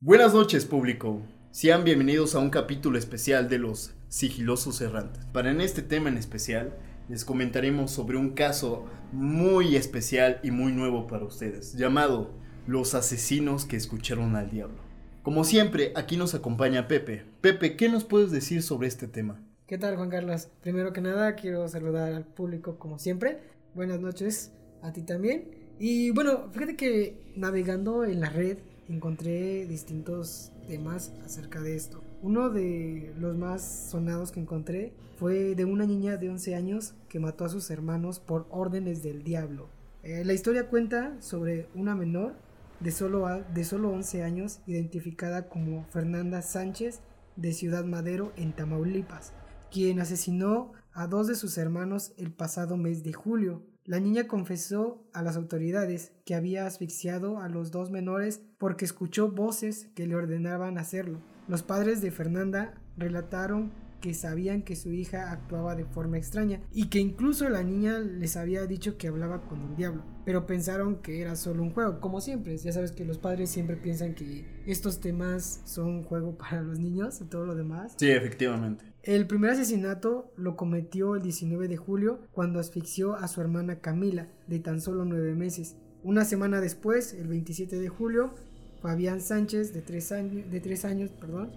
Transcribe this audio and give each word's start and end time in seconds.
Buenas 0.00 0.32
noches 0.32 0.64
público, 0.64 1.22
sean 1.50 1.82
bienvenidos 1.82 2.36
a 2.36 2.38
un 2.38 2.50
capítulo 2.50 2.96
especial 2.96 3.48
de 3.48 3.58
los 3.58 3.96
sigilosos 4.06 4.80
errantes. 4.80 5.24
Para 5.32 5.50
en 5.50 5.60
este 5.60 5.82
tema 5.82 6.08
en 6.08 6.16
especial 6.16 6.72
les 7.08 7.24
comentaremos 7.24 7.90
sobre 7.90 8.16
un 8.16 8.30
caso 8.30 8.84
muy 9.10 9.74
especial 9.74 10.38
y 10.44 10.52
muy 10.52 10.70
nuevo 10.70 11.08
para 11.08 11.24
ustedes, 11.24 11.74
llamado 11.74 12.30
Los 12.68 12.94
asesinos 12.94 13.64
que 13.64 13.74
escucharon 13.74 14.36
al 14.36 14.50
diablo. 14.50 14.78
Como 15.24 15.42
siempre, 15.42 15.90
aquí 15.96 16.16
nos 16.16 16.32
acompaña 16.32 16.86
Pepe. 16.86 17.24
Pepe, 17.40 17.74
¿qué 17.76 17.88
nos 17.88 18.04
puedes 18.04 18.30
decir 18.30 18.62
sobre 18.62 18.86
este 18.86 19.08
tema? 19.08 19.42
¿Qué 19.66 19.78
tal 19.78 19.96
Juan 19.96 20.10
Carlos? 20.10 20.48
Primero 20.62 20.92
que 20.92 21.00
nada 21.00 21.34
quiero 21.34 21.66
saludar 21.66 22.12
al 22.12 22.24
público 22.24 22.78
como 22.78 23.00
siempre. 23.00 23.40
Buenas 23.74 23.98
noches 23.98 24.52
a 24.80 24.92
ti 24.92 25.02
también. 25.02 25.50
Y 25.80 26.12
bueno, 26.12 26.52
fíjate 26.52 26.76
que 26.76 27.32
navegando 27.34 28.04
en 28.04 28.20
la 28.20 28.30
red 28.30 28.58
encontré 28.88 29.66
distintos 29.66 30.52
temas 30.66 31.12
acerca 31.24 31.60
de 31.60 31.76
esto. 31.76 32.02
Uno 32.22 32.50
de 32.50 33.14
los 33.18 33.36
más 33.36 33.62
sonados 33.90 34.32
que 34.32 34.40
encontré 34.40 34.92
fue 35.16 35.54
de 35.54 35.64
una 35.64 35.86
niña 35.86 36.16
de 36.16 36.30
11 36.30 36.54
años 36.54 36.94
que 37.08 37.20
mató 37.20 37.44
a 37.44 37.48
sus 37.48 37.70
hermanos 37.70 38.20
por 38.20 38.46
órdenes 38.50 39.02
del 39.02 39.22
diablo. 39.22 39.68
Eh, 40.02 40.24
la 40.24 40.32
historia 40.32 40.68
cuenta 40.68 41.20
sobre 41.20 41.68
una 41.74 41.94
menor 41.94 42.34
de 42.80 42.92
solo, 42.92 43.26
de 43.52 43.64
solo 43.64 43.90
11 43.90 44.22
años 44.22 44.60
identificada 44.66 45.48
como 45.48 45.84
Fernanda 45.90 46.42
Sánchez 46.42 47.00
de 47.36 47.52
Ciudad 47.52 47.84
Madero 47.84 48.32
en 48.36 48.52
Tamaulipas, 48.52 49.32
quien 49.70 50.00
asesinó 50.00 50.72
a 50.92 51.06
dos 51.06 51.26
de 51.26 51.34
sus 51.34 51.58
hermanos 51.58 52.12
el 52.16 52.32
pasado 52.32 52.76
mes 52.76 53.02
de 53.04 53.12
julio. 53.12 53.62
La 53.88 54.00
niña 54.00 54.28
confesó 54.28 55.02
a 55.14 55.22
las 55.22 55.38
autoridades 55.38 56.12
que 56.26 56.34
había 56.34 56.66
asfixiado 56.66 57.38
a 57.38 57.48
los 57.48 57.70
dos 57.70 57.90
menores 57.90 58.42
porque 58.58 58.84
escuchó 58.84 59.30
voces 59.30 59.88
que 59.94 60.06
le 60.06 60.14
ordenaban 60.14 60.76
hacerlo. 60.76 61.20
Los 61.48 61.62
padres 61.62 62.02
de 62.02 62.10
Fernanda 62.10 62.74
relataron 62.98 63.72
que 64.00 64.14
sabían 64.14 64.62
que 64.62 64.76
su 64.76 64.92
hija 64.92 65.32
actuaba 65.32 65.74
de 65.74 65.84
forma 65.84 66.18
extraña 66.18 66.60
y 66.72 66.86
que 66.86 67.00
incluso 67.00 67.48
la 67.48 67.62
niña 67.62 67.98
les 67.98 68.36
había 68.36 68.66
dicho 68.66 68.96
que 68.96 69.08
hablaba 69.08 69.42
con 69.42 69.60
el 69.62 69.76
diablo, 69.76 70.02
pero 70.24 70.46
pensaron 70.46 70.96
que 70.96 71.20
era 71.20 71.36
solo 71.36 71.62
un 71.62 71.70
juego, 71.70 72.00
como 72.00 72.20
siempre, 72.20 72.56
ya 72.56 72.72
sabes 72.72 72.92
que 72.92 73.04
los 73.04 73.18
padres 73.18 73.50
siempre 73.50 73.76
piensan 73.76 74.14
que 74.14 74.44
estos 74.66 75.00
temas 75.00 75.60
son 75.64 75.86
un 75.86 76.04
juego 76.04 76.36
para 76.38 76.62
los 76.62 76.78
niños 76.78 77.20
y 77.20 77.24
todo 77.24 77.46
lo 77.46 77.54
demás. 77.54 77.94
Sí, 77.96 78.10
efectivamente. 78.10 78.84
El 79.02 79.26
primer 79.26 79.52
asesinato 79.52 80.32
lo 80.36 80.56
cometió 80.56 81.14
el 81.14 81.22
19 81.22 81.68
de 81.68 81.76
julio 81.76 82.20
cuando 82.32 82.60
asfixió 82.60 83.14
a 83.14 83.28
su 83.28 83.40
hermana 83.40 83.80
Camila, 83.80 84.28
de 84.48 84.58
tan 84.58 84.80
solo 84.80 85.04
nueve 85.04 85.34
meses. 85.34 85.76
Una 86.02 86.24
semana 86.24 86.60
después, 86.60 87.14
el 87.14 87.26
27 87.26 87.78
de 87.78 87.88
julio, 87.88 88.34
Fabián 88.82 89.20
Sánchez, 89.20 89.72
de 89.72 89.82
tres 89.82 90.12
años, 90.12 90.50
de 90.50 90.60
tres 90.60 90.84
años 90.84 91.10
perdón, 91.10 91.50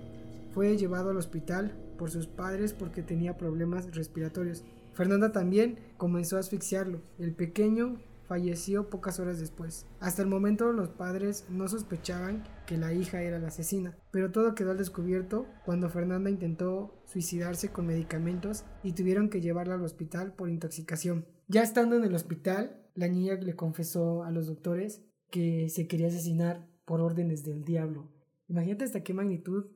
fue 0.54 0.78
llevado 0.78 1.12
al 1.12 1.18
hospital 1.18 1.74
por 2.02 2.10
sus 2.10 2.26
padres 2.26 2.74
porque 2.74 3.04
tenía 3.04 3.38
problemas 3.38 3.96
respiratorios. 3.96 4.64
Fernanda 4.96 5.32
también 5.32 5.78
comenzó 5.98 6.38
a 6.38 6.40
asfixiarlo. 6.40 7.00
El 7.20 7.36
pequeño 7.36 8.00
falleció 8.28 8.90
pocas 8.90 9.20
horas 9.20 9.40
después. 9.40 9.86
Hasta 10.00 10.24
el 10.24 10.28
momento 10.28 10.74
los 10.74 10.90
padres 10.90 11.46
no 11.48 11.68
sospechaban 11.68 12.44
que 12.66 12.76
la 12.76 12.92
hija 12.92 13.22
era 13.22 13.38
la 13.38 13.50
asesina, 13.50 13.96
pero 14.10 14.32
todo 14.32 14.56
quedó 14.56 14.72
al 14.72 14.80
descubierto 14.80 15.46
cuando 15.64 15.92
Fernanda 15.92 16.32
intentó 16.32 17.04
suicidarse 17.06 17.70
con 17.70 17.86
medicamentos 17.86 18.66
y 18.82 18.94
tuvieron 18.94 19.30
que 19.30 19.42
llevarla 19.42 19.76
al 19.76 19.84
hospital 19.84 20.34
por 20.34 20.50
intoxicación. 20.50 21.28
Ya 21.50 21.62
estando 21.62 21.98
en 21.98 22.04
el 22.04 22.16
hospital, 22.16 22.82
la 22.96 23.10
niña 23.10 23.36
le 23.36 23.56
confesó 23.56 24.24
a 24.24 24.32
los 24.32 24.48
doctores 24.48 25.04
que 25.30 25.70
se 25.70 25.88
quería 25.88 26.08
asesinar 26.08 26.68
por 26.84 27.00
órdenes 27.00 27.44
del 27.44 27.64
diablo. 27.64 28.10
Imagínate 28.48 28.86
hasta 28.86 29.04
qué 29.04 29.14
magnitud 29.14 29.68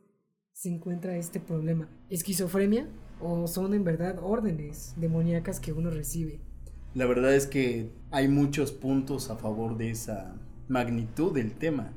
se 0.56 0.70
encuentra 0.70 1.18
este 1.18 1.42
problema. 1.42 1.90
¿Esquizofrenia? 2.10 2.88
¿O 3.20 3.46
son 3.46 3.74
en 3.74 3.84
verdad 3.84 4.20
órdenes 4.22 4.94
demoníacas 4.96 5.60
que 5.60 5.74
uno 5.74 5.90
recibe? 5.90 6.40
La 6.94 7.06
verdad 7.06 7.36
es 7.36 7.46
que 7.46 7.92
hay 8.10 8.30
muchos 8.30 8.72
puntos 8.72 9.30
a 9.30 9.36
favor 9.36 9.78
de 9.78 9.92
esa 9.92 10.34
magnitud 10.70 11.34
del 11.34 11.56
tema, 11.56 11.94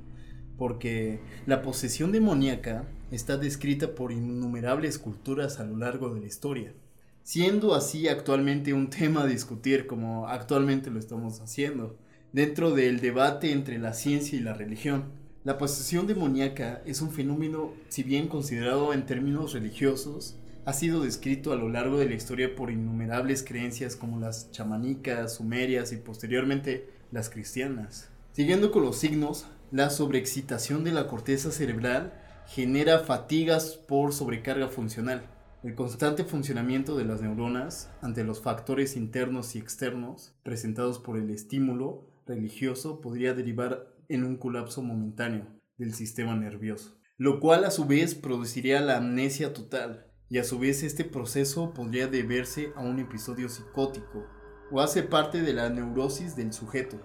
porque 0.56 1.20
la 1.46 1.62
posesión 1.62 2.10
demoníaca 2.10 2.84
está 3.12 3.36
descrita 3.36 3.94
por 3.94 4.10
innumerables 4.10 4.98
culturas 4.98 5.60
a 5.60 5.64
lo 5.64 5.76
largo 5.76 6.12
de 6.12 6.20
la 6.20 6.26
historia, 6.26 6.74
siendo 7.22 7.76
así 7.76 8.08
actualmente 8.08 8.74
un 8.74 8.90
tema 8.90 9.22
a 9.22 9.26
discutir 9.26 9.86
como 9.86 10.26
actualmente 10.26 10.90
lo 10.90 10.98
estamos 10.98 11.40
haciendo, 11.40 11.96
dentro 12.32 12.72
del 12.72 12.98
debate 12.98 13.52
entre 13.52 13.78
la 13.78 13.92
ciencia 13.94 14.36
y 14.36 14.42
la 14.42 14.52
religión. 14.52 15.12
La 15.48 15.56
posesión 15.56 16.06
demoníaca 16.06 16.82
es 16.84 17.00
un 17.00 17.10
fenómeno, 17.10 17.72
si 17.88 18.02
bien 18.02 18.28
considerado 18.28 18.92
en 18.92 19.06
términos 19.06 19.54
religiosos, 19.54 20.36
ha 20.66 20.74
sido 20.74 21.00
descrito 21.00 21.54
a 21.54 21.56
lo 21.56 21.70
largo 21.70 21.96
de 21.96 22.06
la 22.06 22.14
historia 22.14 22.54
por 22.54 22.70
innumerables 22.70 23.42
creencias 23.42 23.96
como 23.96 24.20
las 24.20 24.50
chamanicas, 24.50 25.36
sumerias 25.36 25.90
y 25.92 25.96
posteriormente 25.96 26.90
las 27.12 27.30
cristianas. 27.30 28.10
Siguiendo 28.32 28.70
con 28.70 28.82
los 28.82 28.98
signos, 28.98 29.46
la 29.70 29.88
sobreexcitación 29.88 30.84
de 30.84 30.92
la 30.92 31.06
corteza 31.06 31.50
cerebral 31.50 32.12
genera 32.46 32.98
fatigas 32.98 33.70
por 33.70 34.12
sobrecarga 34.12 34.68
funcional. 34.68 35.22
El 35.62 35.74
constante 35.74 36.24
funcionamiento 36.24 36.94
de 36.94 37.06
las 37.06 37.22
neuronas 37.22 37.88
ante 38.02 38.22
los 38.22 38.42
factores 38.42 38.96
internos 38.96 39.56
y 39.56 39.60
externos 39.60 40.34
presentados 40.42 40.98
por 40.98 41.16
el 41.16 41.30
estímulo 41.30 42.04
religioso 42.26 43.00
podría 43.00 43.32
derivar 43.32 43.96
en 44.08 44.24
un 44.24 44.36
colapso 44.36 44.82
momentáneo 44.82 45.46
del 45.76 45.94
sistema 45.94 46.34
nervioso, 46.36 46.98
lo 47.16 47.40
cual 47.40 47.64
a 47.64 47.70
su 47.70 47.86
vez 47.86 48.14
produciría 48.14 48.80
la 48.80 48.96
amnesia 48.96 49.52
total, 49.52 50.08
y 50.30 50.38
a 50.38 50.44
su 50.44 50.58
vez 50.58 50.82
este 50.82 51.04
proceso 51.04 51.72
podría 51.72 52.06
deberse 52.06 52.72
a 52.76 52.82
un 52.82 52.98
episodio 52.98 53.48
psicótico 53.48 54.26
o 54.70 54.80
hace 54.80 55.02
parte 55.02 55.40
de 55.40 55.54
la 55.54 55.70
neurosis 55.70 56.36
del 56.36 56.52
sujeto. 56.52 57.00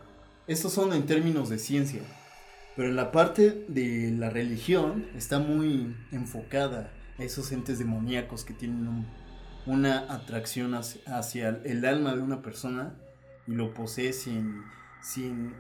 Estos 0.48 0.74
son 0.74 0.92
en 0.94 1.06
términos 1.06 1.50
de 1.50 1.58
ciencia, 1.58 2.02
pero 2.76 2.90
en 2.90 2.98
la 2.98 3.12
parte 3.12 3.66
de 3.70 4.12
la 4.12 4.30
religión 4.30 5.08
está 5.16 5.40
muy 5.40 5.96
enfocada 6.12 6.92
a 7.18 7.24
esos 7.24 7.52
entes 7.52 7.80
demoníacos 7.80 8.44
que 8.44 8.54
tienen 8.54 9.08
una 9.66 10.00
atracción 10.14 10.74
hacia, 10.74 11.62
el 11.64 11.86
alma 11.86 12.16
de 12.16 12.22
una 12.22 12.42
persona 12.42 12.98
y 13.48 13.54
lo 13.54 13.74
posee 13.74 14.12
sin, 14.12 14.64
sin 15.02 15.54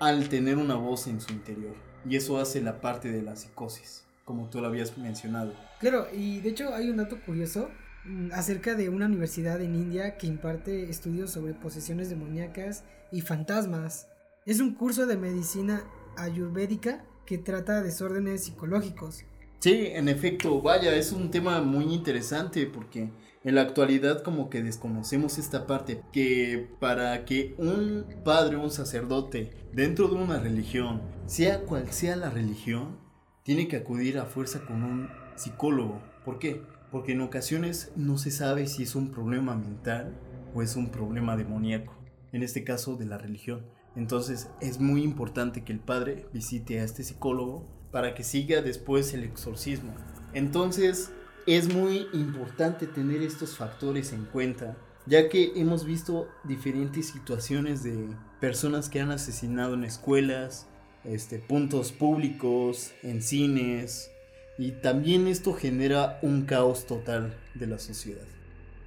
al 0.00 0.28
tener 0.28 0.56
una 0.56 0.74
voz 0.74 1.06
en 1.06 1.20
su 1.20 1.32
interior. 1.32 1.74
Y 2.08 2.16
eso 2.16 2.38
hace 2.38 2.60
la 2.60 2.80
parte 2.80 3.12
de 3.12 3.22
la 3.22 3.36
psicosis 3.36 4.04
como 4.30 4.48
tú 4.48 4.60
lo 4.60 4.68
habías 4.68 4.96
mencionado. 4.96 5.52
Claro, 5.80 6.06
y 6.16 6.38
de 6.38 6.50
hecho 6.50 6.72
hay 6.72 6.88
un 6.88 6.98
dato 6.98 7.20
curioso 7.26 7.68
mm, 8.04 8.28
acerca 8.32 8.76
de 8.76 8.88
una 8.88 9.06
universidad 9.06 9.60
en 9.60 9.74
India 9.74 10.16
que 10.18 10.28
imparte 10.28 10.88
estudios 10.88 11.32
sobre 11.32 11.52
posesiones 11.52 12.10
demoníacas 12.10 12.84
y 13.10 13.22
fantasmas. 13.22 14.06
Es 14.46 14.60
un 14.60 14.74
curso 14.74 15.06
de 15.06 15.16
medicina 15.16 15.82
ayurvédica 16.16 17.04
que 17.26 17.38
trata 17.38 17.82
desórdenes 17.82 18.44
psicológicos. 18.44 19.24
Sí, 19.58 19.88
en 19.88 20.08
efecto, 20.08 20.62
vaya, 20.62 20.94
es 20.94 21.10
un 21.10 21.32
tema 21.32 21.60
muy 21.60 21.92
interesante 21.92 22.66
porque 22.66 23.10
en 23.42 23.54
la 23.54 23.62
actualidad 23.62 24.22
como 24.22 24.50
que 24.50 24.62
desconocemos 24.62 25.38
esta 25.38 25.66
parte, 25.66 26.02
que 26.12 26.68
para 26.78 27.24
que 27.24 27.54
un 27.58 28.04
padre 28.24 28.56
o 28.56 28.62
un 28.62 28.70
sacerdote 28.70 29.50
dentro 29.72 30.08
de 30.08 30.16
una 30.16 30.38
religión, 30.38 31.00
sea 31.26 31.62
cual 31.62 31.90
sea 31.90 32.16
la 32.16 32.30
religión, 32.30 32.98
tiene 33.42 33.66
que 33.68 33.76
acudir 33.76 34.18
a 34.18 34.26
fuerza 34.26 34.60
con 34.66 34.82
un 34.82 35.08
psicólogo. 35.36 36.02
¿Por 36.24 36.38
qué? 36.38 36.62
Porque 36.90 37.12
en 37.12 37.22
ocasiones 37.22 37.92
no 37.96 38.18
se 38.18 38.30
sabe 38.30 38.66
si 38.66 38.82
es 38.82 38.94
un 38.94 39.10
problema 39.10 39.54
mental 39.54 40.14
o 40.54 40.60
es 40.62 40.76
un 40.76 40.90
problema 40.90 41.36
demoníaco, 41.36 41.94
en 42.32 42.42
este 42.42 42.62
caso 42.64 42.96
de 42.96 43.06
la 43.06 43.16
religión. 43.16 43.64
Entonces 43.96 44.50
es 44.60 44.80
muy 44.80 45.02
importante 45.02 45.64
que 45.64 45.72
el 45.72 45.80
padre 45.80 46.26
visite 46.32 46.80
a 46.80 46.84
este 46.84 47.02
psicólogo 47.02 47.66
para 47.90 48.14
que 48.14 48.22
siga 48.22 48.60
después 48.60 49.14
el 49.14 49.24
exorcismo. 49.24 49.94
Entonces 50.32 51.12
es 51.56 51.72
muy 51.72 52.06
importante 52.12 52.86
tener 52.86 53.22
estos 53.22 53.56
factores 53.56 54.12
en 54.12 54.24
cuenta, 54.26 54.76
ya 55.06 55.28
que 55.28 55.52
hemos 55.56 55.84
visto 55.84 56.28
diferentes 56.44 57.08
situaciones 57.08 57.82
de 57.82 58.08
personas 58.40 58.88
que 58.88 59.00
han 59.00 59.10
asesinado 59.10 59.74
en 59.74 59.84
escuelas, 59.84 60.68
este, 61.02 61.38
puntos 61.38 61.92
públicos, 61.92 62.92
en 63.02 63.22
cines, 63.22 64.10
y 64.58 64.72
también 64.72 65.26
esto 65.26 65.54
genera 65.54 66.18
un 66.22 66.44
caos 66.44 66.86
total 66.86 67.34
de 67.54 67.66
la 67.66 67.78
sociedad. 67.78 68.26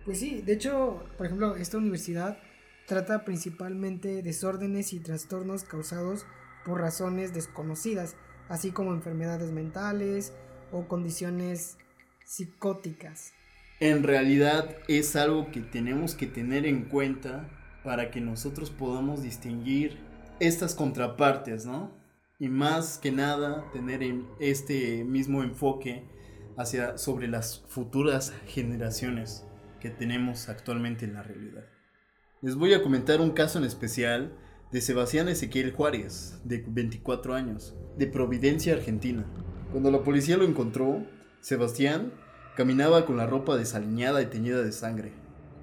Pues 0.05 0.19
sí, 0.19 0.41
de 0.41 0.53
hecho, 0.53 1.03
por 1.17 1.25
ejemplo, 1.25 1.55
esta 1.55 1.77
universidad 1.77 2.37
trata 2.87 3.25
principalmente 3.25 4.21
desórdenes 4.21 4.93
y 4.93 4.99
trastornos 4.99 5.63
causados 5.63 6.25
por 6.65 6.79
razones 6.79 7.33
desconocidas, 7.33 8.15
así 8.47 8.71
como 8.71 8.93
enfermedades 8.93 9.51
mentales 9.51 10.33
o 10.71 10.87
condiciones 10.87 11.77
psicóticas. 12.25 13.33
En 13.79 14.03
realidad 14.03 14.77
es 14.87 15.15
algo 15.15 15.51
que 15.51 15.61
tenemos 15.61 16.15
que 16.15 16.27
tener 16.27 16.65
en 16.65 16.85
cuenta 16.85 17.49
para 17.83 18.11
que 18.11 18.21
nosotros 18.21 18.69
podamos 18.69 19.23
distinguir 19.23 19.97
estas 20.39 20.75
contrapartes, 20.75 21.65
¿no? 21.65 22.03
y 22.43 22.49
más 22.49 22.97
que 22.97 23.09
nada 23.11 23.71
tener 23.71 24.03
este 24.39 25.05
mismo 25.05 25.43
enfoque 25.43 26.03
hacia 26.57 26.97
sobre 26.97 27.29
las 27.29 27.63
futuras 27.69 28.33
generaciones 28.47 29.45
que 29.79 29.89
tenemos 29.89 30.49
actualmente 30.49 31.05
en 31.05 31.13
la 31.13 31.23
realidad. 31.23 31.63
Les 32.41 32.55
voy 32.55 32.73
a 32.73 32.83
comentar 32.83 33.21
un 33.21 33.31
caso 33.31 33.59
en 33.59 33.63
especial 33.63 34.37
de 34.73 34.81
Sebastián 34.81 35.29
Ezequiel 35.29 35.71
Juárez, 35.71 36.41
de 36.43 36.65
24 36.67 37.33
años, 37.33 37.75
de 37.97 38.07
Providencia, 38.07 38.73
Argentina. 38.73 39.25
Cuando 39.71 39.89
la 39.89 40.03
policía 40.03 40.35
lo 40.35 40.43
encontró, 40.43 41.05
Sebastián 41.43 42.13
caminaba 42.55 43.05
con 43.05 43.17
la 43.17 43.27
ropa 43.27 43.57
desaliñada 43.57 44.21
y 44.21 44.27
teñida 44.27 44.61
de 44.61 44.71
sangre. 44.71 45.11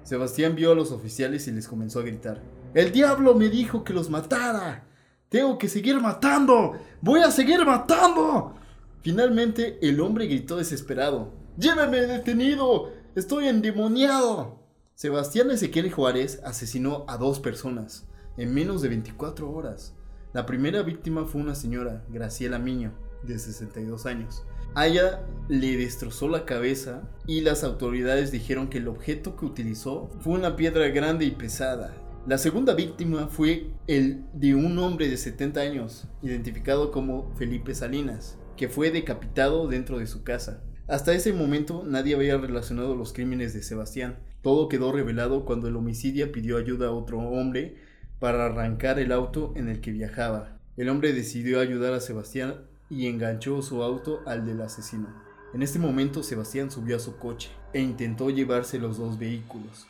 Sebastián 0.03 0.55
vio 0.55 0.71
a 0.71 0.75
los 0.75 0.91
oficiales 0.91 1.47
y 1.47 1.51
les 1.51 1.67
comenzó 1.67 1.99
a 1.99 2.03
gritar, 2.03 2.39
¡El 2.75 2.91
diablo 2.91 3.33
me 3.33 3.49
dijo 3.49 3.83
que 3.83 3.91
los 3.91 4.07
matara! 4.07 4.85
¡Tengo 5.27 5.57
que 5.57 5.67
seguir 5.67 5.99
matando! 5.99 6.73
¡Voy 7.01 7.21
a 7.21 7.31
seguir 7.31 7.65
matando! 7.65 8.53
Finalmente 9.01 9.79
el 9.81 9.99
hombre 10.01 10.27
gritó 10.27 10.57
desesperado, 10.57 11.33
¡Lléveme 11.57 12.01
detenido! 12.01 12.91
¡Estoy 13.15 13.47
endemoniado! 13.47 14.59
Sebastián 14.93 15.49
Ezequiel 15.49 15.91
Juárez 15.91 16.41
asesinó 16.45 17.05
a 17.07 17.17
dos 17.17 17.39
personas 17.39 18.05
en 18.37 18.53
menos 18.53 18.83
de 18.83 18.89
24 18.89 19.49
horas. 19.49 19.95
La 20.31 20.45
primera 20.45 20.83
víctima 20.83 21.25
fue 21.25 21.41
una 21.41 21.55
señora, 21.55 22.05
Graciela 22.09 22.59
Miño, 22.59 22.93
de 23.23 23.39
62 23.39 24.05
años. 24.05 24.43
A 24.73 24.87
ella 24.87 25.25
le 25.49 25.75
destrozó 25.75 26.29
la 26.29 26.45
cabeza 26.45 27.03
y 27.27 27.41
las 27.41 27.63
autoridades 27.63 28.31
dijeron 28.31 28.69
que 28.69 28.77
el 28.77 28.87
objeto 28.87 29.35
que 29.35 29.45
utilizó 29.45 30.09
fue 30.21 30.33
una 30.33 30.55
piedra 30.55 30.87
grande 30.87 31.25
y 31.25 31.31
pesada. 31.31 31.93
La 32.25 32.37
segunda 32.37 32.73
víctima 32.73 33.27
fue 33.27 33.71
el 33.87 34.23
de 34.33 34.55
un 34.55 34.77
hombre 34.79 35.09
de 35.09 35.17
70 35.17 35.59
años, 35.59 36.07
identificado 36.21 36.91
como 36.91 37.33
Felipe 37.35 37.75
Salinas, 37.75 38.37
que 38.55 38.69
fue 38.69 38.91
decapitado 38.91 39.67
dentro 39.67 39.97
de 39.97 40.07
su 40.07 40.23
casa. 40.23 40.63
Hasta 40.87 41.13
ese 41.13 41.33
momento 41.33 41.83
nadie 41.85 42.15
había 42.15 42.37
relacionado 42.37 42.95
los 42.95 43.11
crímenes 43.11 43.53
de 43.53 43.63
Sebastián. 43.63 44.19
Todo 44.41 44.69
quedó 44.69 44.91
revelado 44.91 45.45
cuando 45.45 45.67
el 45.67 45.75
homicidio 45.75 46.31
pidió 46.31 46.57
ayuda 46.57 46.87
a 46.87 46.91
otro 46.91 47.19
hombre 47.19 47.75
para 48.19 48.45
arrancar 48.45 48.99
el 48.99 49.11
auto 49.11 49.51
en 49.55 49.67
el 49.67 49.81
que 49.81 49.91
viajaba. 49.91 50.59
El 50.77 50.89
hombre 50.89 51.13
decidió 51.13 51.59
ayudar 51.59 51.93
a 51.93 51.99
Sebastián 51.99 52.70
y 52.91 53.07
enganchó 53.07 53.63
su 53.63 53.81
auto 53.81 54.21
al 54.27 54.45
del 54.45 54.61
asesino. 54.61 55.07
En 55.55 55.63
este 55.63 55.79
momento 55.79 56.21
Sebastián 56.21 56.69
subió 56.69 56.97
a 56.97 56.99
su 56.99 57.17
coche 57.17 57.49
e 57.73 57.81
intentó 57.81 58.29
llevarse 58.29 58.77
los 58.77 58.99
dos 58.99 59.17
vehículos, 59.17 59.87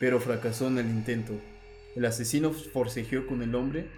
pero 0.00 0.18
fracasó 0.18 0.66
en 0.66 0.78
el 0.78 0.90
intento. 0.90 1.34
El 1.94 2.04
asesino 2.04 2.50
forcejeó 2.50 3.28
con 3.28 3.42
el 3.42 3.54
hombre, 3.54 3.88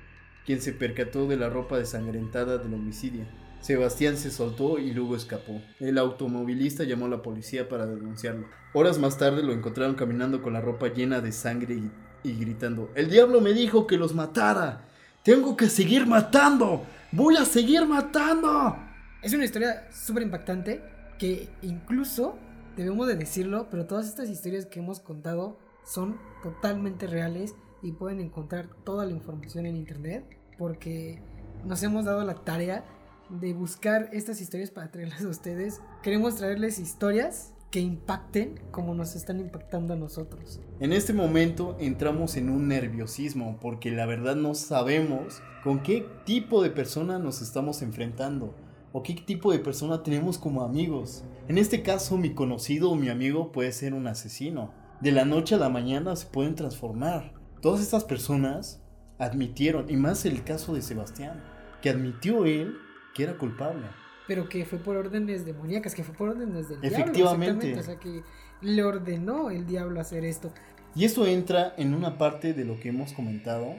quien 0.44 0.60
se 0.60 0.72
percató 0.72 1.26
de 1.26 1.38
la 1.38 1.48
ropa 1.48 1.78
desangrentada 1.78 2.58
del 2.58 2.74
homicidio. 2.74 3.24
Sebastián 3.62 4.18
se 4.18 4.30
soltó 4.30 4.78
y 4.78 4.92
luego 4.92 5.16
escapó. 5.16 5.62
El 5.78 5.96
automovilista 5.96 6.84
llamó 6.84 7.06
a 7.06 7.10
la 7.10 7.22
policía 7.22 7.68
para 7.68 7.86
denunciarlo. 7.86 8.46
Horas 8.74 8.98
más 8.98 9.16
tarde 9.16 9.42
lo 9.42 9.52
encontraron 9.52 9.94
caminando 9.94 10.42
con 10.42 10.52
la 10.52 10.60
ropa 10.60 10.88
llena 10.88 11.20
de 11.20 11.32
sangre 11.32 11.74
y 11.74 11.90
y 12.22 12.34
gritando, 12.34 12.90
el 12.94 13.10
diablo 13.10 13.40
me 13.40 13.52
dijo 13.52 13.86
que 13.86 13.96
los 13.96 14.14
matara. 14.14 14.86
Tengo 15.22 15.56
que 15.56 15.68
seguir 15.68 16.06
matando. 16.06 16.84
Voy 17.12 17.36
a 17.36 17.44
seguir 17.44 17.84
matando. 17.86 18.76
Es 19.20 19.34
una 19.34 19.44
historia 19.44 19.88
súper 19.90 20.22
impactante 20.22 20.80
que 21.18 21.48
incluso, 21.60 22.38
debemos 22.76 23.08
de 23.08 23.16
decirlo, 23.16 23.66
pero 23.68 23.86
todas 23.86 24.06
estas 24.06 24.28
historias 24.28 24.66
que 24.66 24.78
hemos 24.78 25.00
contado 25.00 25.58
son 25.84 26.20
totalmente 26.40 27.08
reales 27.08 27.56
y 27.82 27.90
pueden 27.92 28.20
encontrar 28.20 28.68
toda 28.84 29.06
la 29.06 29.10
información 29.10 29.66
en 29.66 29.74
internet 29.74 30.24
porque 30.56 31.20
nos 31.64 31.82
hemos 31.82 32.04
dado 32.04 32.24
la 32.24 32.36
tarea 32.36 32.84
de 33.28 33.54
buscar 33.54 34.08
estas 34.12 34.40
historias 34.40 34.70
para 34.70 34.92
traerlas 34.92 35.24
a 35.24 35.28
ustedes. 35.28 35.80
Queremos 36.04 36.36
traerles 36.36 36.78
historias 36.78 37.54
que 37.70 37.80
impacten 37.80 38.60
como 38.70 38.94
nos 38.94 39.14
están 39.14 39.38
impactando 39.40 39.94
a 39.94 39.96
nosotros. 39.96 40.60
En 40.80 40.92
este 40.92 41.12
momento 41.12 41.76
entramos 41.78 42.36
en 42.36 42.50
un 42.50 42.68
nerviosismo 42.68 43.58
porque 43.60 43.90
la 43.90 44.06
verdad 44.06 44.34
no 44.34 44.54
sabemos 44.54 45.40
con 45.62 45.82
qué 45.82 46.06
tipo 46.24 46.62
de 46.62 46.70
persona 46.70 47.18
nos 47.18 47.42
estamos 47.42 47.82
enfrentando 47.82 48.54
o 48.92 49.02
qué 49.02 49.14
tipo 49.14 49.52
de 49.52 49.60
persona 49.60 50.02
tenemos 50.02 50.36
como 50.36 50.62
amigos. 50.62 51.22
En 51.48 51.58
este 51.58 51.82
caso 51.82 52.16
mi 52.16 52.34
conocido 52.34 52.90
o 52.90 52.96
mi 52.96 53.08
amigo 53.08 53.52
puede 53.52 53.70
ser 53.72 53.94
un 53.94 54.08
asesino. 54.08 54.72
De 55.00 55.12
la 55.12 55.24
noche 55.24 55.54
a 55.54 55.58
la 55.58 55.68
mañana 55.68 56.16
se 56.16 56.26
pueden 56.26 56.56
transformar. 56.56 57.32
Todas 57.62 57.80
estas 57.80 58.04
personas 58.04 58.82
admitieron, 59.18 59.88
y 59.88 59.96
más 59.96 60.24
el 60.24 60.42
caso 60.44 60.74
de 60.74 60.82
Sebastián, 60.82 61.42
que 61.82 61.90
admitió 61.90 62.46
él 62.46 62.74
que 63.14 63.22
era 63.22 63.38
culpable 63.38 63.86
pero 64.30 64.48
que 64.48 64.64
fue 64.64 64.78
por 64.78 64.96
órdenes 64.96 65.44
demoníacas, 65.44 65.92
que 65.92 66.04
fue 66.04 66.14
por 66.14 66.28
órdenes 66.28 66.68
del 66.68 66.78
Efectivamente. 66.84 67.66
diablo. 67.66 67.80
O 67.80 67.84
sea, 67.84 67.98
que 67.98 68.22
le 68.60 68.84
ordenó 68.84 69.50
el 69.50 69.66
diablo 69.66 70.00
hacer 70.00 70.24
esto. 70.24 70.52
Y 70.94 71.04
eso 71.04 71.26
entra 71.26 71.74
en 71.76 71.94
una 71.94 72.16
parte 72.16 72.54
de 72.54 72.64
lo 72.64 72.78
que 72.78 72.90
hemos 72.90 73.12
comentado, 73.12 73.74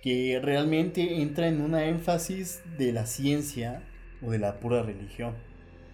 que 0.00 0.38
realmente 0.40 1.20
entra 1.20 1.48
en 1.48 1.60
una 1.60 1.86
énfasis 1.86 2.62
de 2.78 2.92
la 2.92 3.04
ciencia 3.04 3.82
o 4.22 4.30
de 4.30 4.38
la 4.38 4.60
pura 4.60 4.84
religión. 4.84 5.34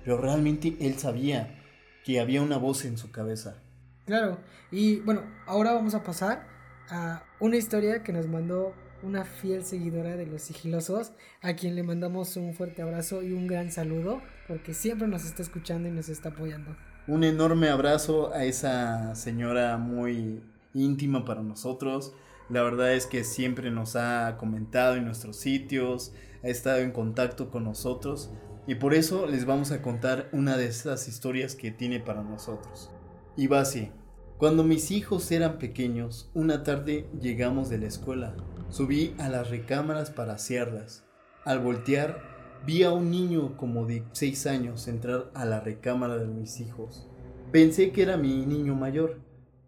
Pero 0.04 0.19
realmente 0.19 0.76
él 0.78 0.99
sabía 0.99 1.58
que 2.04 2.20
había 2.20 2.42
una 2.42 2.58
voz 2.58 2.84
en 2.84 2.99
su 2.99 3.10
cabeza. 3.10 3.62
Claro, 4.04 4.40
y 4.70 5.00
bueno, 5.00 5.22
ahora 5.46 5.72
vamos 5.72 5.94
a 5.94 6.02
pasar 6.02 6.46
a 6.90 7.22
una 7.40 7.56
historia 7.56 8.02
que 8.02 8.12
nos 8.12 8.28
mandó 8.28 8.75
una 9.06 9.24
fiel 9.24 9.64
seguidora 9.64 10.16
de 10.16 10.26
los 10.26 10.42
sigilosos, 10.42 11.12
a 11.40 11.54
quien 11.54 11.76
le 11.76 11.84
mandamos 11.84 12.36
un 12.36 12.54
fuerte 12.54 12.82
abrazo 12.82 13.22
y 13.22 13.32
un 13.32 13.46
gran 13.46 13.70
saludo, 13.70 14.20
porque 14.48 14.74
siempre 14.74 15.06
nos 15.06 15.24
está 15.24 15.42
escuchando 15.42 15.88
y 15.88 15.92
nos 15.92 16.08
está 16.08 16.30
apoyando. 16.30 16.76
Un 17.06 17.22
enorme 17.22 17.68
abrazo 17.68 18.34
a 18.34 18.44
esa 18.44 19.14
señora 19.14 19.76
muy 19.78 20.42
íntima 20.74 21.24
para 21.24 21.42
nosotros. 21.42 22.14
La 22.48 22.62
verdad 22.62 22.94
es 22.94 23.06
que 23.06 23.22
siempre 23.22 23.70
nos 23.70 23.94
ha 23.94 24.36
comentado 24.38 24.96
en 24.96 25.04
nuestros 25.04 25.36
sitios, 25.36 26.12
ha 26.42 26.48
estado 26.48 26.78
en 26.78 26.90
contacto 26.90 27.50
con 27.50 27.62
nosotros 27.64 28.30
y 28.66 28.74
por 28.74 28.92
eso 28.92 29.26
les 29.26 29.46
vamos 29.46 29.70
a 29.70 29.82
contar 29.82 30.28
una 30.32 30.56
de 30.56 30.66
esas 30.66 31.06
historias 31.06 31.54
que 31.54 31.70
tiene 31.70 32.00
para 32.00 32.22
nosotros. 32.22 32.90
Y 33.36 33.46
va 33.46 33.60
así. 33.60 33.92
Cuando 34.38 34.64
mis 34.64 34.90
hijos 34.90 35.30
eran 35.30 35.58
pequeños, 35.58 36.28
una 36.34 36.64
tarde 36.64 37.08
llegamos 37.20 37.68
de 37.70 37.78
la 37.78 37.86
escuela. 37.86 38.34
Subí 38.68 39.14
a 39.18 39.28
las 39.28 39.50
recámaras 39.50 40.10
para 40.10 40.34
asearlas. 40.34 41.04
Al 41.44 41.60
voltear, 41.60 42.20
vi 42.66 42.82
a 42.82 42.92
un 42.92 43.10
niño 43.10 43.56
como 43.56 43.86
de 43.86 44.02
seis 44.12 44.46
años 44.46 44.88
entrar 44.88 45.30
a 45.34 45.44
la 45.44 45.60
recámara 45.60 46.18
de 46.18 46.26
mis 46.26 46.61
hijos. 46.61 47.08
Pensé 47.52 47.92
que 47.92 48.02
era 48.02 48.16
mi 48.16 48.44
niño 48.44 48.75
mayor. 48.75 49.20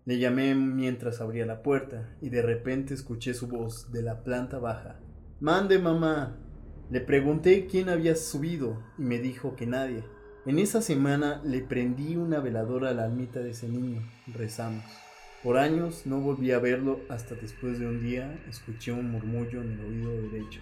Le 0.05 0.19
llamé 0.19 0.55
mientras 0.55 1.21
abría 1.21 1.47
la 1.47 1.62
puerta 1.62 2.17
y 2.21 2.31
de 2.31 2.43
repente 2.43 2.95
escuché 2.95 3.35
su 3.35 3.47
voz 3.47 3.93
de 3.93 4.02
la 4.02 4.25
planta 4.25 4.59
baja. 4.59 5.00
Mande, 5.38 5.78
mamá. 5.78 6.37
Le 6.90 7.00
pregunté 7.00 7.67
quién 7.67 7.88
había 7.90 8.17
subido 8.17 8.83
y 8.99 9.02
me 9.02 9.19
dijo 9.19 9.55
que 9.55 9.67
nadie. 9.67 10.02
En 10.47 10.59
esa 10.59 10.83
semana 10.83 11.40
le 11.45 11.61
prendí 11.61 12.17
una 12.17 12.40
veladora 12.40 12.90
a 12.90 12.95
la 12.95 13.05
almita 13.05 13.40
de 13.40 13.50
ese 13.50 13.69
niño. 13.69 14.02
Rezamos. 14.35 14.85
Por 15.42 15.57
años 15.57 16.02
no 16.04 16.21
volví 16.21 16.50
a 16.50 16.59
verlo 16.59 17.00
hasta 17.09 17.37
después 17.37 17.78
de 17.78 17.87
un 17.87 18.02
día 18.02 18.42
escuché 18.49 18.90
un 18.90 19.12
murmullo 19.12 19.62
en 19.62 19.73
el 19.73 19.80
oído 19.80 20.23
derecho. 20.23 20.61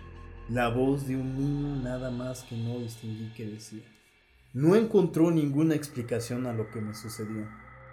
La 0.51 0.69
voz 0.69 1.09
de 1.09 1.17
un 1.17 1.35
niño 1.35 1.83
nada 1.83 2.11
más 2.11 2.43
que 2.43 2.59
no 2.59 2.79
distinguí 2.81 3.33
que 3.33 3.47
decía. 3.47 3.85
No 4.53 4.77
encontró 4.77 5.31
ninguna 5.31 5.75
explicación 5.75 6.47
a 6.47 6.53
lo 6.53 6.71
que 6.71 6.83
me 6.83 6.95
sucedió. 6.95 7.49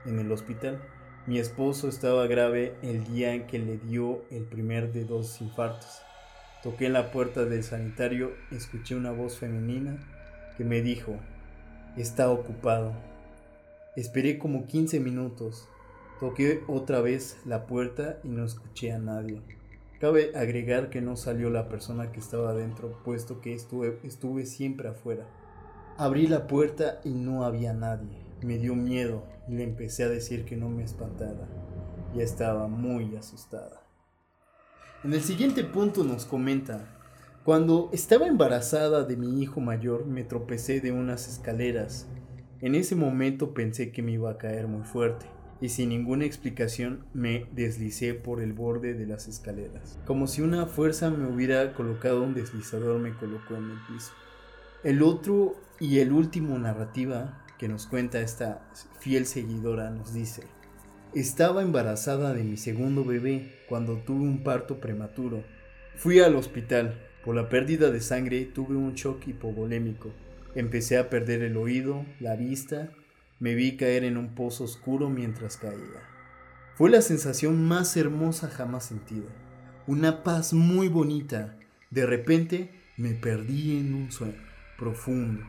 En 0.05 0.19
el 0.19 0.29
hospital, 0.29 0.81
mi 1.25 1.39
esposo 1.39 1.87
estaba 1.87 2.27
grave 2.27 2.75
el 2.81 3.05
día 3.05 3.33
en 3.33 3.47
que 3.47 3.59
le 3.59 3.77
dio 3.77 4.25
el 4.29 4.43
primer 4.43 4.91
de 4.91 5.05
dos 5.05 5.39
infartos. 5.39 6.01
Toqué 6.63 6.89
la 6.89 7.11
puerta 7.11 7.45
del 7.45 7.63
sanitario, 7.63 8.33
escuché 8.51 8.95
una 8.95 9.11
voz 9.11 9.37
femenina 9.37 9.97
que 10.57 10.65
me 10.65 10.81
dijo, 10.81 11.15
está 11.95 12.29
ocupado. 12.29 12.93
Esperé 13.95 14.37
como 14.37 14.67
15 14.67 14.99
minutos 14.99 15.69
Toqué 16.23 16.63
otra 16.67 17.01
vez 17.01 17.35
la 17.43 17.65
puerta 17.65 18.17
y 18.23 18.29
no 18.29 18.45
escuché 18.45 18.93
a 18.93 18.97
nadie. 18.97 19.41
Cabe 19.99 20.31
agregar 20.37 20.89
que 20.89 21.01
no 21.01 21.17
salió 21.17 21.49
la 21.49 21.67
persona 21.67 22.13
que 22.13 22.21
estaba 22.21 22.51
adentro, 22.51 22.97
puesto 23.03 23.41
que 23.41 23.53
estuve, 23.53 23.99
estuve 24.03 24.45
siempre 24.45 24.87
afuera. 24.87 25.25
Abrí 25.97 26.27
la 26.27 26.47
puerta 26.47 27.01
y 27.03 27.09
no 27.09 27.43
había 27.43 27.73
nadie. 27.73 28.23
Me 28.41 28.57
dio 28.57 28.73
miedo 28.73 29.25
y 29.49 29.55
le 29.55 29.65
empecé 29.65 30.05
a 30.05 30.07
decir 30.07 30.45
que 30.45 30.55
no 30.55 30.69
me 30.69 30.85
espantara. 30.85 31.45
Ya 32.15 32.23
estaba 32.23 32.69
muy 32.69 33.17
asustada. 33.17 33.85
En 35.03 35.13
el 35.13 35.21
siguiente 35.21 35.65
punto 35.65 36.05
nos 36.05 36.25
comenta, 36.25 36.87
cuando 37.43 37.89
estaba 37.91 38.27
embarazada 38.27 39.03
de 39.03 39.17
mi 39.17 39.41
hijo 39.41 39.59
mayor 39.59 40.05
me 40.05 40.23
tropecé 40.23 40.79
de 40.79 40.93
unas 40.93 41.27
escaleras. 41.27 42.07
En 42.61 42.75
ese 42.75 42.95
momento 42.95 43.53
pensé 43.53 43.91
que 43.91 44.01
me 44.01 44.13
iba 44.13 44.31
a 44.31 44.37
caer 44.37 44.69
muy 44.69 44.85
fuerte 44.85 45.25
y 45.63 45.70
sin 45.70 45.88
ninguna 45.88 46.25
explicación 46.25 47.05
me 47.13 47.46
deslicé 47.53 48.13
por 48.13 48.41
el 48.41 48.51
borde 48.51 48.96
de 48.96 49.08
las 49.08 49.29
escaleras. 49.29 49.98
Como 50.05 50.27
si 50.27 50.41
una 50.41 50.65
fuerza 50.65 51.10
me 51.10 51.25
hubiera 51.25 51.74
colocado 51.74 52.22
un 52.22 52.34
deslizador 52.34 53.00
me 53.00 53.13
colocó 53.13 53.55
en 53.55 53.72
el 53.72 53.77
piso. 53.88 54.12
El 54.84 55.01
otro 55.01 55.55
y 55.79 56.00
el 56.00 56.12
último 56.12 56.60
narrativa 56.60 57.46
que 57.58 57.70
nos 57.70 57.88
cuenta 57.88 58.20
esta 58.20 58.70
fiel 59.00 59.25
seguidora 59.25 59.89
nos 59.89 60.13
dice, 60.13 60.43
estaba 61.15 61.62
embarazada 61.62 62.34
de 62.34 62.43
mi 62.43 62.58
segundo 62.58 63.05
bebé 63.05 63.55
cuando 63.70 63.96
tuve 64.00 64.24
un 64.24 64.43
parto 64.43 64.82
prematuro. 64.82 65.46
Fui 65.96 66.20
al 66.20 66.36
hospital. 66.36 67.00
Por 67.24 67.36
la 67.36 67.48
pérdida 67.48 67.89
de 67.89 68.01
sangre 68.01 68.43
tuve 68.53 68.75
un 68.75 68.96
shock 68.96 69.29
hipovolémico. 69.29 70.12
Empecé 70.55 70.98
a 70.98 71.10
perder 71.10 71.41
el 71.41 71.55
oído, 71.55 72.05
la 72.20 72.36
vista 72.36 72.91
me 73.39 73.55
vi 73.55 73.77
caer 73.77 74.03
en 74.03 74.17
un 74.17 74.35
pozo 74.35 74.63
oscuro 74.63 75.09
mientras 75.09 75.57
caía. 75.57 76.01
Fue 76.75 76.89
la 76.89 77.01
sensación 77.01 77.63
más 77.67 77.95
hermosa 77.97 78.49
jamás 78.49 78.85
sentida. 78.85 79.29
Una 79.85 80.23
paz 80.23 80.53
muy 80.53 80.87
bonita. 80.87 81.57
De 81.91 82.05
repente 82.05 82.71
me 82.97 83.13
perdí 83.13 83.77
en 83.77 83.93
un 83.93 84.11
sueño 84.11 84.41
profundo. 84.77 85.43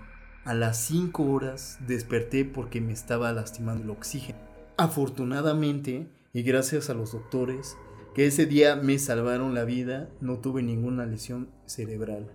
A 0.44 0.54
las 0.54 0.78
cinco 0.84 1.24
horas 1.24 1.78
desperté 1.86 2.44
porque 2.44 2.80
me 2.80 2.92
estaba 2.92 3.32
lastimando 3.32 3.84
el 3.84 3.90
oxígeno. 3.90 4.38
Afortunadamente, 4.76 6.06
y 6.32 6.42
gracias 6.42 6.90
a 6.90 6.94
los 6.94 7.12
doctores, 7.12 7.76
que 8.14 8.26
ese 8.26 8.44
día 8.46 8.76
me 8.76 8.98
salvaron 8.98 9.54
la 9.54 9.64
vida, 9.64 10.10
no 10.20 10.38
tuve 10.38 10.62
ninguna 10.62 11.06
lesión 11.06 11.48
cerebral. 11.66 12.30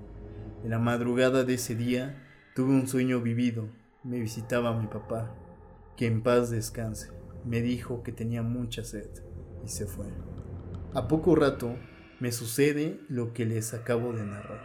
En 0.63 0.71
la 0.71 0.79
madrugada 0.79 1.43
de 1.43 1.53
ese 1.53 1.75
día 1.75 2.25
tuve 2.55 2.71
un 2.73 2.87
sueño 2.87 3.21
vivido. 3.21 3.69
Me 4.09 4.19
visitaba 4.19 4.75
mi 4.75 4.87
papá 4.87 5.35
que 5.95 6.07
en 6.07 6.23
paz 6.23 6.49
descanse. 6.49 7.11
Me 7.45 7.61
dijo 7.61 8.01
que 8.01 8.11
tenía 8.11 8.41
mucha 8.41 8.83
sed 8.83 9.07
y 9.63 9.67
se 9.67 9.85
fue. 9.85 10.07
A 10.95 11.07
poco 11.07 11.35
rato 11.35 11.75
me 12.19 12.31
sucede 12.31 12.99
lo 13.07 13.33
que 13.33 13.45
les 13.45 13.75
acabo 13.75 14.11
de 14.11 14.25
narrar. 14.25 14.63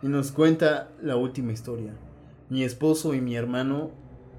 Y 0.00 0.08
nos 0.08 0.32
cuenta 0.32 0.90
la 1.02 1.16
última 1.16 1.52
historia. 1.52 1.98
Mi 2.48 2.64
esposo 2.64 3.12
y 3.12 3.20
mi 3.20 3.36
hermano 3.36 3.90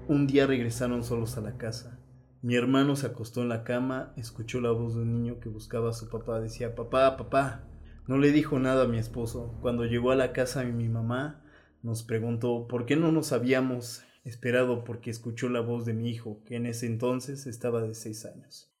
un 0.08 0.26
día 0.26 0.48
regresaron 0.48 1.04
solos 1.04 1.36
a 1.36 1.42
la 1.42 1.56
casa. 1.56 2.00
Mi 2.42 2.56
hermano 2.56 2.96
se 2.96 3.06
acostó 3.06 3.42
en 3.42 3.50
la 3.50 3.62
cama, 3.62 4.12
escuchó 4.16 4.60
la 4.60 4.72
voz 4.72 4.96
de 4.96 5.02
un 5.02 5.12
niño 5.12 5.38
que 5.38 5.48
buscaba 5.48 5.90
a 5.90 5.92
su 5.92 6.08
papá. 6.08 6.40
Decía, 6.40 6.74
papá, 6.74 7.16
papá. 7.16 7.68
No 8.08 8.18
le 8.18 8.32
dijo 8.32 8.58
nada 8.58 8.82
a 8.82 8.88
mi 8.88 8.98
esposo. 8.98 9.54
Cuando 9.62 9.84
llegó 9.84 10.10
a 10.10 10.16
la 10.16 10.32
casa 10.32 10.64
mi 10.64 10.88
mamá 10.88 11.40
nos 11.84 12.02
preguntó 12.02 12.66
por 12.66 12.84
qué 12.84 12.96
no 12.96 13.12
nos 13.12 13.30
habíamos 13.30 14.02
esperado 14.24 14.84
porque 14.84 15.10
escuchó 15.10 15.48
la 15.48 15.60
voz 15.60 15.84
de 15.84 15.94
mi 15.94 16.10
hijo, 16.10 16.42
que 16.44 16.56
en 16.56 16.66
ese 16.66 16.86
entonces 16.86 17.46
estaba 17.46 17.82
de 17.82 17.94
seis 17.94 18.24
años. 18.24 18.72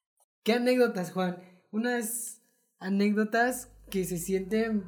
¿Qué 0.42 0.54
anécdotas, 0.54 1.12
Juan? 1.12 1.38
Unas 1.70 2.42
anécdotas 2.78 3.70
que 3.90 4.04
se 4.04 4.18
sienten 4.18 4.84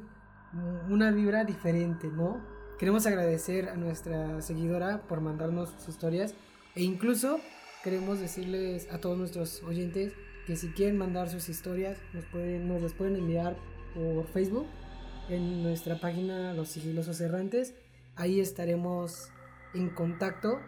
una 0.89 1.11
vibra 1.11 1.45
diferente, 1.45 2.07
¿no? 2.07 2.45
Queremos 2.77 3.05
agradecer 3.05 3.69
a 3.69 3.75
nuestra 3.75 4.41
seguidora 4.41 5.07
por 5.07 5.21
mandarnos 5.21 5.69
sus 5.69 5.89
historias 5.89 6.33
e 6.75 6.83
incluso 6.83 7.39
queremos 7.83 8.19
decirles 8.19 8.87
a 8.91 8.99
todos 8.99 9.17
nuestros 9.17 9.63
oyentes 9.63 10.13
que 10.45 10.55
si 10.55 10.69
quieren 10.69 10.97
mandar 10.97 11.29
sus 11.29 11.49
historias 11.49 11.97
nos, 12.13 12.25
pueden, 12.25 12.67
nos 12.67 12.81
las 12.81 12.93
pueden 12.93 13.15
enviar 13.15 13.55
por 13.93 14.27
Facebook 14.27 14.67
en 15.29 15.63
nuestra 15.63 15.99
página 15.99 16.53
Los 16.53 16.69
Sigilosos 16.69 17.21
Errantes. 17.21 17.73
Ahí 18.15 18.39
estaremos 18.39 19.29
en 19.73 19.89
contacto 19.89 20.59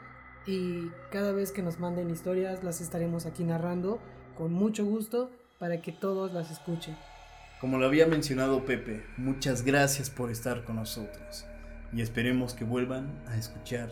y 0.46 0.90
cada 1.12 1.32
vez 1.32 1.52
que 1.52 1.62
nos 1.62 1.80
manden 1.80 2.10
historias 2.10 2.64
las 2.64 2.82
estaremos 2.82 3.26
aquí 3.26 3.44
narrando 3.44 4.00
con 4.38 4.54
mucho 4.54 4.86
gusto 4.86 5.32
para 5.60 5.82
que 5.82 5.92
todos 5.92 6.34
las 6.34 6.52
escuchen. 6.52 6.98
Como 7.62 7.78
lo 7.78 7.86
había 7.86 8.06
mencionado 8.06 8.66
Pepe, 8.66 9.06
muchas 9.18 9.64
gracias 9.64 10.10
por 10.10 10.30
estar 10.30 10.66
con 10.66 10.76
nosotros 10.76 11.46
y 11.94 12.02
esperemos 12.02 12.54
que 12.54 12.66
vuelvan 12.66 13.24
a 13.28 13.38
escuchar 13.38 13.90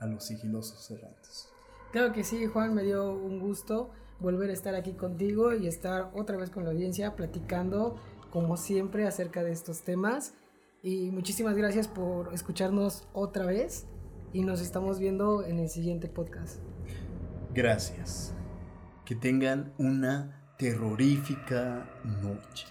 a 0.00 0.06
los 0.06 0.24
sigilosos 0.24 0.90
errantes. 0.90 1.48
Claro 1.92 2.12
que 2.12 2.24
sí, 2.24 2.46
Juan, 2.46 2.74
me 2.74 2.82
dio 2.82 3.12
un 3.12 3.40
gusto 3.40 3.90
volver 4.18 4.50
a 4.50 4.52
estar 4.52 4.74
aquí 4.74 4.92
contigo 4.92 5.54
y 5.54 5.66
estar 5.66 6.10
otra 6.14 6.36
vez 6.36 6.50
con 6.50 6.64
la 6.64 6.70
audiencia 6.70 7.16
platicando 7.16 7.96
como 8.30 8.56
siempre 8.56 9.06
acerca 9.06 9.42
de 9.42 9.52
estos 9.52 9.82
temas. 9.82 10.34
Y 10.82 11.10
muchísimas 11.10 11.56
gracias 11.56 11.88
por 11.88 12.32
escucharnos 12.32 13.06
otra 13.12 13.46
vez 13.46 13.86
y 14.32 14.42
nos 14.42 14.60
estamos 14.60 14.98
viendo 14.98 15.44
en 15.44 15.58
el 15.58 15.68
siguiente 15.68 16.08
podcast. 16.08 16.60
Gracias. 17.52 18.34
Que 19.04 19.14
tengan 19.16 19.72
una 19.78 20.40
terrorífica 20.56 21.88
noche. 22.22 22.66